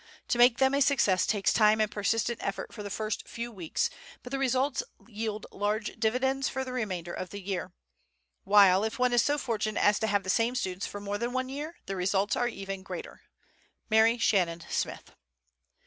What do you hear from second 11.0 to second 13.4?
than one year, the results are even greater.